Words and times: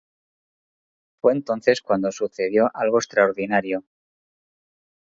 Fue 1.21 1.31
entonces 1.31 1.79
cuando 1.79 2.11
sucedió 2.11 2.71
algo 2.73 2.97
extraordinario. 2.97 3.83